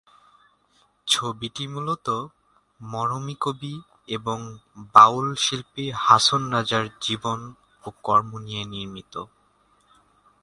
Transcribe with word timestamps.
ছবিটি 1.07 1.63
মূলত 1.67 2.07
মরমী 2.81 3.35
কবি 3.41 3.73
এবং 4.07 4.37
বাউল 4.95 5.27
শিল্পী 5.35 5.85
হাছন 6.05 6.41
রাজার 6.51 6.85
জীবন 7.01 7.39
ও 7.83 7.87
কর্ম 8.03 8.31
নিয়ে 8.45 8.63
নির্মিত। 8.65 9.13